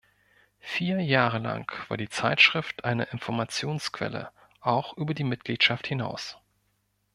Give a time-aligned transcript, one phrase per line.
[0.57, 6.39] Vier Jahre lang war die Zeitschrift eine Informationsquelle auch über die Mitgliedschaft hinaus.